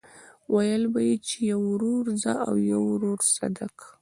[0.53, 3.77] ويل به يې چې يو ورور زه او يو ورور صدک.